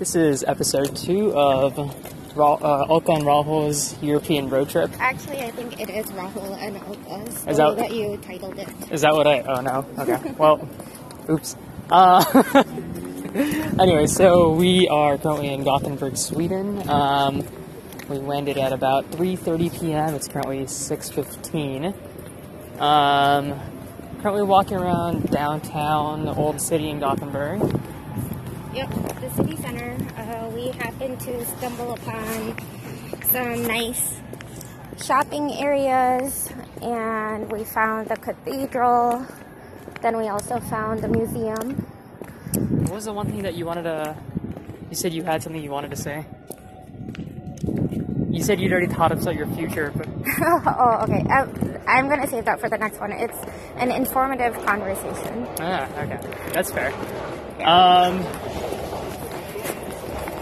This 0.00 0.16
is 0.16 0.42
episode 0.44 0.96
two 0.96 1.32
of 1.36 1.76
Ra- 2.36 2.54
uh, 2.54 2.86
Olka 2.88 3.14
and 3.16 3.24
Rahul's 3.24 4.00
European 4.02 4.48
road 4.50 4.68
trip. 4.68 4.90
Actually, 4.98 5.42
I 5.42 5.50
think 5.52 5.78
it 5.80 5.88
is 5.90 6.06
Rahul 6.06 6.56
and 6.60 6.76
Olga's 6.82 7.46
Is 7.46 7.58
that- 7.58 7.76
that 7.76 7.92
you 7.92 8.16
titled 8.16 8.58
it. 8.58 8.68
Is 8.90 9.02
that 9.02 9.12
what 9.14 9.26
I? 9.28 9.40
Oh 9.42 9.60
no. 9.60 9.86
Okay. 9.98 10.34
Well, 10.38 10.66
oops. 11.28 11.54
Uh, 11.90 12.24
anyway, 13.78 14.06
so 14.06 14.52
we 14.52 14.88
are 14.88 15.18
currently 15.18 15.52
in 15.52 15.62
Gothenburg, 15.64 16.16
Sweden. 16.16 16.88
Um, 16.88 17.46
we 18.08 18.16
landed 18.18 18.56
at 18.58 18.72
about 18.72 19.08
3:30 19.12 19.78
p.m. 19.80 20.14
It's 20.14 20.26
currently 20.28 20.64
6:15. 20.64 21.94
Um, 22.80 23.60
currently 24.22 24.42
walking 24.44 24.78
around 24.78 25.30
downtown, 25.30 26.24
the 26.24 26.34
old 26.34 26.60
city 26.60 26.88
in 26.88 27.00
Gothenburg. 27.00 27.60
Yep, 28.72 28.90
the 29.20 29.30
city 29.30 29.56
center. 29.56 29.96
Uh, 30.16 30.48
we 30.54 30.68
happened 30.68 31.18
to 31.20 31.44
stumble 31.44 31.92
upon 31.92 32.56
some 33.24 33.66
nice 33.66 34.20
shopping 35.02 35.52
areas, 35.54 36.48
and 36.80 37.50
we 37.50 37.64
found 37.64 38.08
the 38.08 38.16
cathedral. 38.16 39.26
Then 40.02 40.16
we 40.16 40.28
also 40.28 40.60
found 40.60 41.00
the 41.00 41.08
museum. 41.08 41.72
What 42.86 42.94
was 42.94 43.04
the 43.06 43.12
one 43.12 43.26
thing 43.26 43.42
that 43.42 43.54
you 43.54 43.66
wanted 43.66 43.82
to? 43.82 44.16
You 44.88 44.94
said 44.94 45.12
you 45.12 45.24
had 45.24 45.42
something 45.42 45.62
you 45.62 45.70
wanted 45.70 45.90
to 45.90 45.96
say. 45.96 46.24
You 48.30 48.42
said 48.44 48.60
you'd 48.60 48.70
already 48.70 48.86
thought 48.86 49.10
about 49.10 49.34
your 49.34 49.48
future, 49.48 49.92
but 49.96 50.08
oh, 50.42 51.00
okay. 51.02 51.24
I'm, 51.28 51.80
I'm 51.88 52.08
gonna 52.08 52.28
save 52.28 52.44
that 52.44 52.60
for 52.60 52.68
the 52.68 52.78
next 52.78 53.00
one. 53.00 53.10
It's 53.12 53.36
an 53.76 53.90
informative 53.90 54.54
conversation. 54.64 55.48
ah, 55.58 55.86
okay, 56.02 56.20
that's 56.52 56.70
fair. 56.70 56.92
Um, 57.66 58.22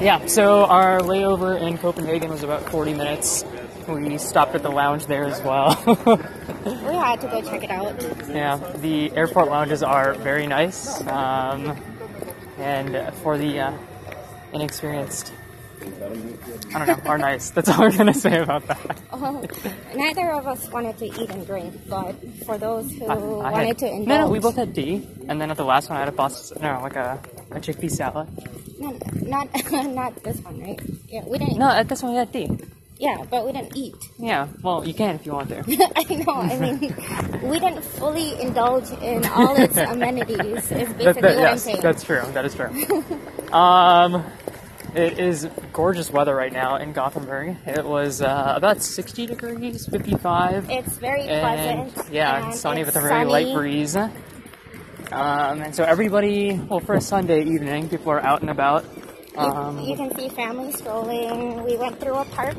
yeah. 0.01 0.27
So 0.27 0.65
our 0.65 1.01
layover 1.01 1.61
in 1.61 1.79
Copenhagen 1.79 2.30
was 2.30 2.43
about 2.43 2.68
40 2.71 2.95
minutes. 2.95 3.45
We 3.88 4.18
stopped 4.18 4.54
at 4.54 4.63
the 4.63 4.71
lounge 4.71 5.07
there 5.07 5.24
as 5.24 5.41
well. 5.43 5.74
We 6.68 6.95
had 6.95 7.21
to 7.23 7.29
go 7.29 7.41
check 7.41 7.65
it 7.65 7.71
out. 7.71 7.95
yeah, 8.29 8.59
the 8.79 9.10
airport 9.16 9.49
lounges 9.49 9.82
are 9.82 10.13
very 10.15 10.46
nice, 10.46 11.01
um, 11.07 11.74
and 12.59 13.15
for 13.23 13.38
the 13.38 13.60
uh, 13.60 13.73
inexperienced, 14.52 15.32
I 15.80 16.85
don't 16.85 16.87
know, 16.88 17.10
are 17.10 17.16
nice. 17.16 17.51
That's 17.51 17.71
all 17.71 17.80
we're 17.80 17.96
gonna 17.96 18.13
say 18.13 18.38
about 18.41 18.66
that. 18.66 18.99
Oh, 19.13 19.43
neither 19.95 20.30
of 20.32 20.46
us 20.46 20.69
wanted 20.71 20.99
to 20.99 21.07
eat 21.07 21.30
and 21.30 21.46
drink, 21.46 21.73
but 21.88 22.15
for 22.45 22.59
those 22.59 22.91
who 22.93 23.07
I 23.07 23.15
wanted 23.52 23.66
had- 23.69 23.79
to 23.79 23.87
indulge, 23.87 24.09
No, 24.09 24.19
no, 24.26 24.30
we 24.30 24.41
both 24.41 24.57
had 24.57 24.74
tea, 24.74 25.09
and 25.29 25.41
then 25.41 25.51
at 25.51 25.57
the 25.57 25.65
last 25.65 25.88
one 25.88 25.96
I 25.96 26.01
had 26.01 26.09
a 26.09 26.13
boss, 26.13 26.52
no, 26.60 26.80
like 26.82 26.96
a, 26.96 27.19
a 27.52 27.60
chickpea 27.60 27.91
salad. 27.91 28.29
No, 28.79 28.98
not 29.23 29.48
not 29.88 30.23
this 30.23 30.40
one, 30.40 30.60
right? 30.60 30.80
Yeah, 31.09 31.24
we 31.26 31.38
didn't. 31.38 31.59
No, 31.59 31.68
at 31.71 31.88
this 31.88 32.02
one 32.02 32.12
we 32.12 32.18
had 32.18 32.32
D. 32.32 32.48
Yeah, 33.01 33.24
but 33.30 33.46
we 33.46 33.52
didn't 33.52 33.76
eat. 33.76 33.95
Yeah, 34.18 34.48
well, 34.62 34.85
you 34.87 34.93
can 34.93 35.15
if 35.16 35.24
you 35.26 35.32
want 35.32 35.48
to. 35.51 35.59
I 35.96 36.15
know. 36.15 36.35
I 36.35 36.59
mean, 36.59 36.80
we 37.48 37.60
didn't 37.60 37.82
fully 37.85 38.40
indulge 38.40 38.90
in 39.02 39.24
all 39.26 39.54
its 39.57 39.76
amenities. 39.93 40.70
Is 40.73 40.88
basically 40.93 41.04
That- 41.04 41.20
that- 41.20 41.37
what 41.38 41.48
I'm 41.51 41.59
saying. 41.59 41.80
that's 41.80 42.02
true. 42.02 42.23
That 42.32 42.45
is 42.45 42.54
true. 42.57 42.68
um, 43.52 44.24
it 44.96 45.18
is 45.20 45.48
gorgeous 45.73 46.10
weather 46.10 46.35
right 46.35 46.52
now 46.52 46.76
in 46.76 46.92
Gothenburg. 46.92 47.57
It 47.66 47.85
was 47.85 48.20
uh, 48.20 48.54
about 48.57 48.82
60 48.82 49.26
degrees, 49.26 49.87
55. 49.87 50.68
It's 50.70 50.96
very 50.96 51.23
and 51.23 51.92
pleasant. 51.92 52.13
yeah, 52.13 52.51
sunny 52.51 52.82
with 52.85 52.96
a 52.96 53.01
very 53.01 53.24
light 53.26 53.54
breeze. 53.54 53.96
Um, 55.12 55.62
and 55.62 55.74
so 55.74 55.84
everybody, 55.84 56.59
well, 56.68 56.80
for 56.80 56.95
a 56.95 57.01
Sunday 57.01 57.45
evening, 57.45 57.88
people 57.88 58.12
are 58.12 58.20
out 58.20 58.40
and 58.42 58.51
about. 58.51 58.84
You, 59.34 59.40
Um, 59.40 59.78
you 59.80 59.96
can 59.96 60.14
see 60.16 60.28
families 60.28 60.78
strolling. 60.78 61.62
We 61.64 61.76
went 61.76 62.01
through 62.01 62.14
a 62.16 62.24
park. 62.26 62.56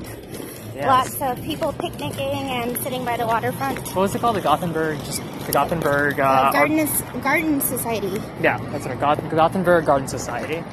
yes. 0.74 0.88
Lots 0.88 1.22
of 1.22 1.44
people 1.44 1.74
picnicking 1.74 2.50
and 2.50 2.78
sitting 2.80 3.04
by 3.06 3.18
the 3.18 3.28
waterfront. 3.28 3.80
What 3.88 3.96
was 3.98 4.16
it 4.16 4.22
called? 4.22 4.38
The 4.38 4.42
Gothenburg, 4.42 4.98
just 5.04 5.22
the 5.46 5.52
Gothenburg. 5.52 6.20
Uh, 6.20 6.52
garden, 6.52 6.88
garden 7.22 7.62
society. 7.62 8.22
yeah, 8.42 8.58
that's 8.72 8.86
right. 8.86 9.00
Goth- 9.00 9.30
Gothenburg 9.30 9.86
Garden 9.86 10.08
Society. 10.08 10.64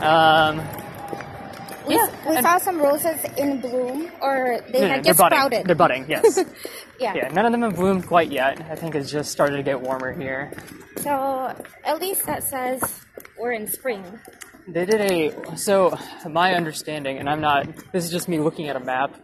Um, 0.00 0.60
We, 1.86 1.96
Yeah, 1.96 2.06
we 2.30 2.40
saw 2.40 2.58
some 2.58 2.78
roses 2.80 3.18
in 3.36 3.60
bloom, 3.60 4.08
or 4.22 4.60
they 4.70 4.80
no, 4.80 4.86
no, 4.86 4.88
had 4.88 5.04
they're 5.04 5.10
just 5.12 5.18
budding. 5.18 5.38
sprouted. 5.38 5.66
They're 5.66 5.74
budding. 5.74 6.06
Yes. 6.08 6.38
yeah. 7.00 7.14
yeah, 7.14 7.28
none 7.34 7.44
of 7.44 7.50
them 7.52 7.62
have 7.62 7.74
bloomed 7.74 8.06
quite 8.06 8.30
yet. 8.30 8.60
I 8.70 8.76
think 8.76 8.94
it's 8.94 9.10
just 9.10 9.32
started 9.32 9.56
to 9.56 9.62
get 9.64 9.80
warmer 9.80 10.12
here. 10.12 10.52
So 11.02 11.54
at 11.84 12.00
least 12.00 12.26
that 12.26 12.44
says 12.44 13.00
we're 13.38 13.52
in 13.52 13.66
spring. 13.66 14.04
They 14.68 14.84
did 14.86 15.00
a 15.10 15.56
so 15.56 15.96
my 16.28 16.54
understanding, 16.54 17.18
and 17.18 17.28
I'm 17.28 17.40
not. 17.40 17.66
This 17.92 18.04
is 18.04 18.10
just 18.10 18.28
me 18.28 18.38
looking 18.38 18.68
at 18.68 18.76
a 18.76 18.80
map. 18.80 19.14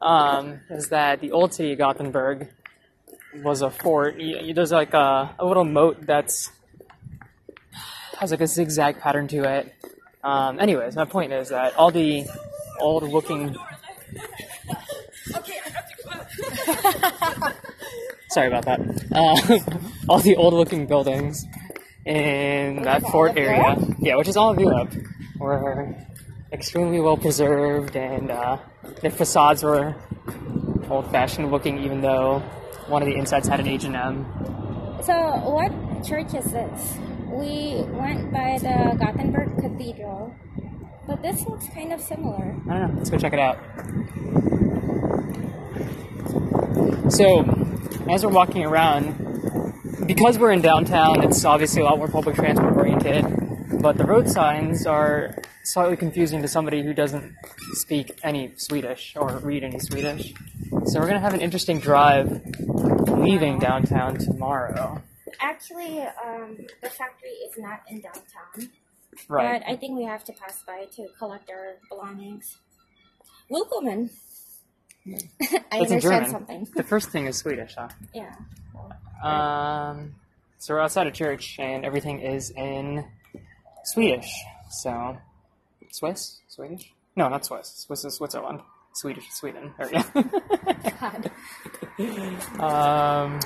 Um, 0.00 0.60
is 0.70 0.90
that 0.90 1.20
the 1.20 1.32
old 1.32 1.52
city 1.52 1.72
of 1.72 1.78
Gothenburg 1.78 2.48
was 3.42 3.62
a 3.62 3.70
fort? 3.70 4.16
Y- 4.18 4.40
y- 4.46 4.52
There's 4.54 4.70
like 4.70 4.94
a, 4.94 5.34
a 5.38 5.44
little 5.44 5.64
moat 5.64 6.06
that's 6.06 6.50
has 8.20 8.30
like 8.30 8.40
a 8.40 8.46
zigzag 8.46 9.00
pattern 9.00 9.26
to 9.28 9.42
it. 9.44 9.74
Um, 10.22 10.60
anyways, 10.60 10.94
my 10.94 11.04
point 11.04 11.32
is 11.32 11.48
that 11.48 11.74
all 11.76 11.90
the 11.90 12.26
old-looking. 12.80 13.56
Sorry 18.34 18.48
about 18.48 18.64
that. 18.64 18.80
Uh, 19.12 19.78
all 20.08 20.18
the 20.18 20.34
old-looking 20.34 20.86
buildings 20.86 21.46
in 22.04 22.82
that 22.82 23.02
fort 23.02 23.38
area, 23.38 23.76
yeah, 24.00 24.16
which 24.16 24.26
is 24.26 24.36
all 24.36 24.50
of 24.50 24.58
Europe, 24.58 24.92
were 25.38 25.94
extremely 26.52 26.98
well 26.98 27.16
preserved, 27.16 27.94
and 27.94 28.32
uh, 28.32 28.58
their 29.02 29.12
facades 29.12 29.62
were 29.62 29.94
old-fashioned 30.90 31.52
looking, 31.52 31.78
even 31.78 32.00
though 32.00 32.40
one 32.88 33.02
of 33.02 33.06
the 33.06 33.14
insides 33.14 33.46
had 33.46 33.60
an 33.60 33.68
H 33.68 33.84
and 33.84 33.94
M. 33.94 34.26
So 35.04 35.14
what 35.44 35.70
church 36.04 36.34
is 36.34 36.50
this? 36.50 36.94
We 37.28 37.84
went 37.92 38.32
by 38.32 38.58
the 38.58 38.96
Gothenburg 38.98 39.60
Cathedral, 39.60 40.34
but 41.06 41.22
this 41.22 41.46
looks 41.46 41.68
kind 41.68 41.92
of 41.92 42.00
similar. 42.00 42.56
I 42.68 42.78
don't 42.80 42.94
know. 42.94 42.98
Let's 42.98 43.10
go 43.10 43.16
check 43.18 43.32
it 43.32 43.38
out. 43.38 43.58
So, 47.12 47.63
as 48.10 48.24
we're 48.24 48.32
walking 48.32 48.64
around, 48.64 49.16
because 50.06 50.38
we're 50.38 50.52
in 50.52 50.60
downtown, 50.60 51.22
it's 51.22 51.44
obviously 51.44 51.82
a 51.82 51.84
lot 51.84 51.98
more 51.98 52.08
public 52.08 52.36
transport 52.36 52.76
oriented, 52.76 53.24
but 53.80 53.96
the 53.96 54.04
road 54.04 54.28
signs 54.28 54.86
are 54.86 55.34
slightly 55.64 55.96
confusing 55.96 56.42
to 56.42 56.48
somebody 56.48 56.82
who 56.82 56.92
doesn't 56.92 57.34
speak 57.72 58.18
any 58.22 58.52
Swedish 58.56 59.14
or 59.16 59.38
read 59.38 59.64
any 59.64 59.78
Swedish. 59.78 60.34
So, 60.86 61.00
we're 61.00 61.06
gonna 61.06 61.20
have 61.20 61.34
an 61.34 61.40
interesting 61.40 61.78
drive 61.80 62.42
leaving 62.58 63.58
downtown 63.58 64.18
tomorrow. 64.18 65.02
Actually, 65.40 66.00
um, 66.02 66.58
the 66.82 66.90
factory 66.90 67.30
is 67.30 67.56
not 67.58 67.80
in 67.88 68.00
downtown, 68.00 68.70
Right. 69.28 69.62
but 69.62 69.70
I 69.70 69.76
think 69.76 69.96
we 69.96 70.04
have 70.04 70.24
to 70.24 70.32
pass 70.32 70.62
by 70.66 70.86
to 70.96 71.08
collect 71.18 71.50
our 71.50 71.76
belongings. 71.88 72.58
Willkommen. 73.48 74.10
I 75.06 75.12
It's 75.40 75.90
in 75.90 75.96
understand 75.96 76.28
something. 76.28 76.66
The 76.74 76.82
first 76.82 77.10
thing 77.10 77.26
is 77.26 77.36
Swedish, 77.36 77.74
huh? 77.76 77.88
Yeah. 78.14 78.34
Um, 79.22 80.14
so 80.58 80.74
we're 80.74 80.80
outside 80.80 81.06
of 81.06 81.12
church, 81.12 81.56
and 81.58 81.84
everything 81.84 82.20
is 82.20 82.50
in 82.50 83.04
Swedish. 83.84 84.30
So, 84.70 85.18
Swiss, 85.90 86.40
Swedish? 86.48 86.92
No, 87.16 87.28
not 87.28 87.44
Swiss. 87.44 87.68
Swiss 87.68 88.04
is 88.04 88.14
Switzerland. 88.14 88.60
Swedish 88.94 89.28
is 89.28 89.34
Sweden. 89.34 89.74
There 89.78 89.88
we 89.88 90.02
go. 90.02 90.22
God. 91.00 91.30
um. 92.60 93.40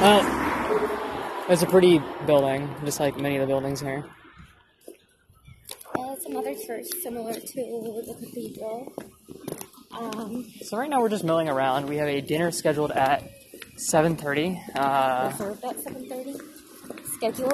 Well, 0.00 1.46
it's 1.48 1.62
a 1.62 1.66
pretty 1.66 2.00
building, 2.26 2.72
just 2.84 3.00
like 3.00 3.18
many 3.18 3.36
of 3.36 3.40
the 3.40 3.46
buildings 3.46 3.80
here. 3.80 4.04
It's 6.50 6.64
another 6.64 6.82
church 6.82 7.02
similar 7.02 7.34
to 7.34 7.40
the 7.40 8.14
cathedral. 8.20 8.92
Um, 9.92 10.46
So 10.62 10.76
right 10.78 10.88
now 10.88 11.00
we're 11.00 11.08
just 11.08 11.24
milling 11.24 11.48
around. 11.48 11.88
We 11.88 11.96
have 11.96 12.08
a 12.08 12.20
dinner 12.20 12.50
scheduled 12.52 12.90
at 12.92 13.22
7:30. 13.76 14.58
Uh, 14.74 15.30
reserved 15.32 15.64
at 15.64 15.76
7.30. 15.76 16.40
Scheduled. 17.16 17.52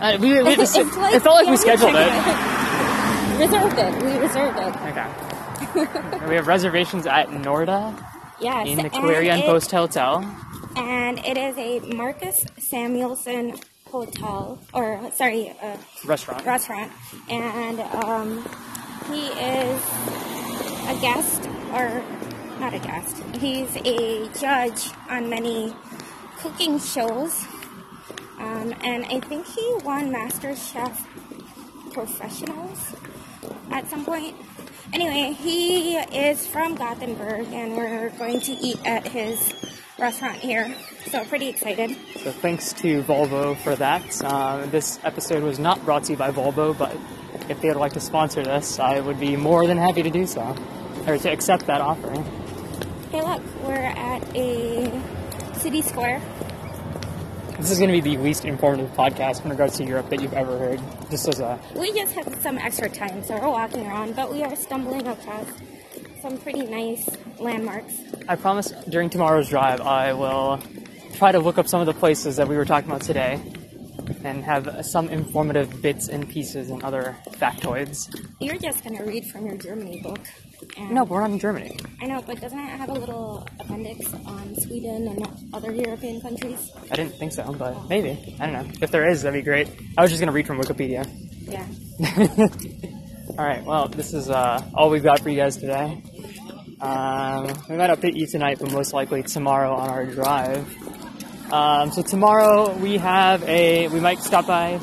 uh, 0.00 0.18
we, 0.20 0.42
we 0.42 0.56
just, 0.62 0.76
it 0.76 0.84
like- 0.96 1.22
felt 1.22 1.36
like 1.36 1.44
yeah, 1.46 1.50
we 1.50 1.56
scheduled 1.56 1.94
it. 1.96 2.10
reserved 3.40 3.78
it. 3.78 4.02
We 4.02 4.18
reserved 4.18 4.58
it. 4.58 4.74
Okay. 4.90 6.26
we 6.28 6.34
have 6.34 6.46
reservations 6.46 7.06
at 7.06 7.28
Norda 7.28 7.94
Yes. 8.40 8.68
in 8.68 8.78
the 8.78 8.90
Clarion 8.90 9.42
Post 9.42 9.70
Hotel. 9.70 10.22
And 10.76 11.18
it 11.20 11.38
is 11.38 11.56
a 11.56 11.80
Marcus 11.94 12.44
Samuelsson 12.58 13.60
hotel, 13.90 14.58
or 14.72 15.10
sorry, 15.12 15.50
uh, 15.62 15.76
Restaurant. 16.04 16.44
restaurant. 16.44 16.92
And 17.28 17.80
um, 17.80 18.44
he 19.10 19.26
is 19.28 19.82
a 20.88 20.98
guest, 21.00 21.46
or 21.72 22.02
not 22.60 22.74
a 22.74 22.78
guest. 22.78 23.22
He's 23.40 23.76
a 23.84 24.28
judge 24.38 24.90
on 25.08 25.28
many 25.28 25.74
cooking 26.38 26.78
shows. 26.78 27.44
Um, 28.38 28.74
and 28.82 29.04
I 29.06 29.20
think 29.20 29.46
he 29.46 29.74
won 29.84 30.10
Master 30.10 30.54
Chef 30.56 31.06
Professionals 31.92 32.94
at 33.70 33.88
some 33.88 34.04
point. 34.04 34.34
Anyway, 34.92 35.32
he 35.34 35.96
is 35.96 36.46
from 36.46 36.74
Gothenburg, 36.74 37.46
and 37.52 37.76
we're 37.76 38.10
going 38.10 38.40
to 38.40 38.52
eat 38.52 38.78
at 38.84 39.06
his 39.06 39.52
restaurant 39.98 40.36
here. 40.36 40.74
So 41.06 41.24
pretty 41.24 41.48
excited. 41.48 41.96
So 42.16 42.32
thanks 42.32 42.72
to 42.74 43.02
Volvo 43.02 43.56
for 43.56 43.76
that. 43.76 44.22
Uh, 44.22 44.66
this 44.66 44.98
episode 45.04 45.42
was 45.42 45.58
not 45.58 45.84
brought 45.84 46.04
to 46.04 46.12
you 46.12 46.18
by 46.18 46.30
Volvo, 46.30 46.76
but 46.76 46.96
if 47.48 47.60
they 47.60 47.68
would 47.68 47.76
like 47.76 47.92
to 47.92 48.00
sponsor 48.00 48.42
this, 48.42 48.78
I 48.78 49.00
would 49.00 49.20
be 49.20 49.36
more 49.36 49.66
than 49.66 49.78
happy 49.78 50.02
to 50.02 50.10
do 50.10 50.26
so, 50.26 50.56
or 51.06 51.18
to 51.18 51.30
accept 51.30 51.66
that 51.66 51.80
offering. 51.80 52.24
Hey, 53.10 53.22
look, 53.22 53.42
we're 53.62 53.74
at 53.74 54.22
a 54.34 54.90
city 55.58 55.82
square. 55.82 56.20
This 57.58 57.70
is 57.70 57.78
going 57.78 57.88
to 57.88 58.02
be 58.02 58.16
the 58.16 58.20
least 58.20 58.44
informative 58.44 58.90
podcast 58.94 59.44
in 59.44 59.50
regards 59.50 59.76
to 59.76 59.84
Europe 59.84 60.10
that 60.10 60.20
you've 60.20 60.34
ever 60.34 60.58
heard. 60.58 60.80
Just 61.10 61.28
as 61.28 61.38
a 61.38 61.58
We 61.76 61.92
just 61.92 62.12
have 62.14 62.34
some 62.42 62.58
extra 62.58 62.88
time, 62.88 63.22
so 63.22 63.38
we're 63.38 63.48
walking 63.48 63.86
around, 63.86 64.16
but 64.16 64.32
we 64.32 64.42
are 64.42 64.56
stumbling 64.56 65.06
across 65.06 65.46
some 66.20 66.36
pretty 66.38 66.62
nice 66.62 67.08
landmarks. 67.44 67.94
I 68.28 68.36
promise 68.36 68.70
during 68.88 69.10
tomorrow's 69.10 69.48
drive, 69.48 69.80
I 69.80 70.12
will 70.14 70.60
try 71.14 71.30
to 71.32 71.38
look 71.38 71.58
up 71.58 71.68
some 71.68 71.80
of 71.80 71.86
the 71.86 71.94
places 71.94 72.36
that 72.36 72.48
we 72.48 72.56
were 72.56 72.64
talking 72.64 72.90
about 72.90 73.02
today 73.02 73.40
and 74.24 74.42
have 74.44 74.84
some 74.84 75.08
informative 75.08 75.80
bits 75.80 76.08
and 76.08 76.28
pieces 76.28 76.70
and 76.70 76.82
other 76.82 77.16
factoids. 77.32 78.14
You're 78.40 78.58
just 78.58 78.82
gonna 78.82 79.04
read 79.04 79.26
from 79.26 79.46
your 79.46 79.56
Germany 79.56 80.00
book. 80.02 80.20
And 80.76 80.90
No, 80.90 81.04
we're 81.04 81.20
not 81.20 81.30
in 81.30 81.38
Germany. 81.38 81.78
I 82.00 82.06
know, 82.06 82.22
but 82.26 82.40
doesn't 82.40 82.58
it 82.58 82.68
have 82.68 82.88
a 82.88 82.92
little 82.94 83.46
appendix 83.60 84.12
on 84.26 84.54
Sweden 84.56 85.08
and 85.08 85.54
other 85.54 85.72
European 85.72 86.20
countries? 86.20 86.70
I 86.90 86.96
didn't 86.96 87.14
think 87.18 87.32
so, 87.32 87.52
but 87.52 87.88
maybe. 87.88 88.36
I 88.40 88.46
don't 88.46 88.54
know. 88.54 88.72
If 88.80 88.90
there 88.90 89.06
is, 89.06 89.22
that'd 89.22 89.38
be 89.38 89.44
great. 89.44 89.68
I 89.96 90.02
was 90.02 90.10
just 90.10 90.20
going 90.20 90.28
to 90.28 90.32
read 90.32 90.46
from 90.46 90.58
Wikipedia. 90.58 91.06
Yeah. 91.46 91.66
All 93.38 93.44
right, 93.44 93.64
well, 93.64 93.88
this 93.88 94.14
is 94.14 94.30
uh, 94.30 94.62
all 94.74 94.90
we've 94.90 95.02
got 95.02 95.20
for 95.20 95.28
you 95.28 95.36
guys 95.36 95.56
today. 95.56 96.02
Um, 96.84 97.46
we 97.70 97.76
might 97.76 97.88
update 97.88 98.14
you 98.14 98.26
tonight, 98.26 98.58
but 98.60 98.70
most 98.70 98.92
likely 98.92 99.22
tomorrow 99.22 99.74
on 99.74 99.88
our 99.88 100.04
drive. 100.04 100.68
Um, 101.50 101.90
so 101.90 102.02
tomorrow 102.02 102.76
we 102.76 102.98
have 102.98 103.42
a, 103.44 103.88
we 103.88 104.00
might 104.00 104.18
stop 104.18 104.46
by 104.46 104.78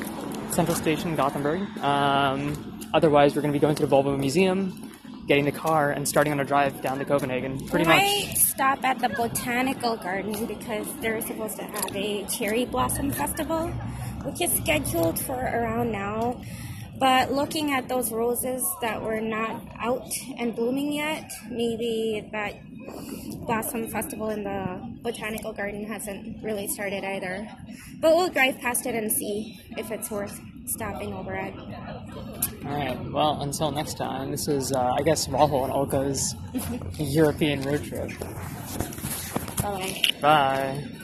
Central 0.50 0.76
Station, 0.76 1.16
Gothenburg. 1.16 1.62
Um, 1.78 2.90
otherwise, 2.92 3.36
we're 3.36 3.44
going 3.44 3.54
to 3.54 3.60
be 3.60 3.62
going 3.62 3.76
to 3.76 3.86
the 3.86 3.96
Volvo 3.96 4.18
Museum, 4.18 4.92
getting 5.28 5.46
the 5.46 5.52
car, 5.52 5.92
and 5.92 6.08
starting 6.08 6.34
on 6.34 6.40
a 6.40 6.44
drive 6.44 6.82
down 6.82 6.98
to 6.98 7.06
Copenhagen. 7.06 7.60
Pretty 7.68 7.86
we 7.86 7.94
much. 7.94 8.02
might 8.02 8.34
stop 8.36 8.84
at 8.84 8.98
the 8.98 9.10
botanical 9.10 9.96
garden 9.96 10.48
because 10.48 10.88
they're 11.02 11.22
supposed 11.22 11.58
to 11.58 11.66
have 11.66 11.96
a 11.96 12.26
cherry 12.26 12.66
blossom 12.66 13.12
festival, 13.12 13.68
which 14.24 14.42
is 14.42 14.52
scheduled 14.54 15.20
for 15.20 15.36
around 15.36 15.92
now. 15.92 16.42
But 17.00 17.32
looking 17.32 17.74
at 17.74 17.88
those 17.88 18.12
roses 18.12 18.64
that 18.82 19.02
were 19.02 19.20
not 19.20 19.64
out 19.80 20.08
and 20.38 20.56
blooming 20.56 20.94
yet, 20.94 21.32
maybe 21.50 22.30
that 22.32 22.56
blossom 23.46 23.88
festival 23.88 24.30
in 24.30 24.44
the 24.44 24.80
botanical 25.02 25.54
garden 25.54 25.86
hasn't 25.86 26.44
really 26.44 26.68
started 26.68 27.04
either. 27.04 27.48
But 28.00 28.16
we'll 28.16 28.30
drive 28.30 28.60
past 28.60 28.86
it 28.86 28.96
and 28.96 29.12
see 29.12 29.60
if 29.78 29.92
it's 29.92 30.12
worth 30.12 30.40
stopping 30.68 31.14
over 31.14 31.36
at. 31.36 31.54
All 31.58 32.76
right. 32.76 33.12
Well, 33.12 33.42
until 33.42 33.72
next 33.72 33.98
time, 33.98 34.32
this 34.32 34.48
is, 34.48 34.72
uh, 34.72 34.96
I 34.98 35.02
guess, 35.02 35.28
Rahul 35.28 35.64
and 35.66 35.74
Olka's 35.74 36.36
European 37.00 37.62
road 37.62 37.84
trip. 37.84 38.12
Bye. 39.62 40.02
Bye. 40.22 41.01